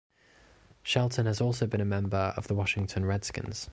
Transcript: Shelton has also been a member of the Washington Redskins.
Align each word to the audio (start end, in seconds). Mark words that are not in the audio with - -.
Shelton 0.81 1.27
has 1.27 1.39
also 1.39 1.67
been 1.67 1.79
a 1.79 1.85
member 1.85 2.33
of 2.35 2.47
the 2.47 2.55
Washington 2.55 3.05
Redskins. 3.05 3.69